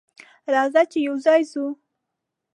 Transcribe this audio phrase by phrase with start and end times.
[0.53, 1.65] راځه چې یوځای ځو.